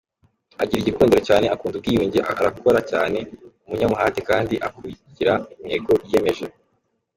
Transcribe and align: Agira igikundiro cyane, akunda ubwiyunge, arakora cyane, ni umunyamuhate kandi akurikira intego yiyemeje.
Agira 0.61 0.79
igikundiro 0.81 1.21
cyane, 1.29 1.45
akunda 1.53 1.75
ubwiyunge, 1.77 2.19
arakora 2.31 2.79
cyane, 2.91 3.19
ni 3.29 3.63
umunyamuhate 3.67 4.19
kandi 4.29 4.55
akurikira 4.67 5.33
intego 5.61 5.91
yiyemeje. 6.07 6.45